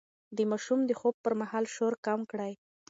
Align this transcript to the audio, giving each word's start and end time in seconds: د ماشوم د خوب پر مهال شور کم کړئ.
د 0.37 0.39
ماشوم 0.51 0.79
د 0.85 0.91
خوب 0.99 1.15
پر 1.23 1.33
مهال 1.41 1.65
شور 1.75 1.93
کم 2.05 2.19
کړئ. 2.31 2.53